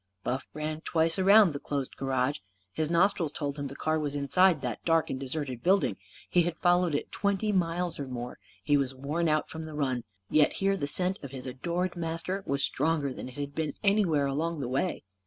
Buff 0.23 0.47
ran 0.55 0.81
twice 0.81 1.19
around 1.19 1.53
the 1.53 1.59
closed 1.59 1.95
garage. 1.95 2.39
His 2.73 2.89
nostrils 2.89 3.31
told 3.31 3.59
him 3.59 3.67
the 3.67 3.75
car 3.75 3.99
was 3.99 4.15
inside 4.15 4.63
that 4.63 4.83
dark 4.83 5.11
and 5.11 5.19
deserted 5.19 5.61
building. 5.61 5.95
He 6.27 6.41
had 6.41 6.57
followed 6.57 6.95
it 6.95 7.11
twenty 7.11 7.51
miles 7.51 7.99
or 7.99 8.07
more. 8.07 8.39
He 8.63 8.77
was 8.77 8.95
worn 8.95 9.29
out 9.29 9.51
from 9.51 9.65
the 9.65 9.75
run. 9.75 10.03
Yet 10.27 10.53
here 10.53 10.75
the 10.75 10.87
scent 10.87 11.19
of 11.21 11.29
his 11.29 11.45
adored 11.45 11.95
master 11.95 12.43
was 12.47 12.63
stronger 12.63 13.13
than 13.13 13.29
it 13.29 13.37
had 13.37 13.53
been 13.53 13.75
anywhere 13.83 14.25
along 14.25 14.59
the 14.59 14.67
way. 14.67 15.03